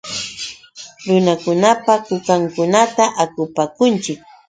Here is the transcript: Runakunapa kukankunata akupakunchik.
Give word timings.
Runakunapa 1.07 1.93
kukankunata 2.07 3.03
akupakunchik. 3.23 4.19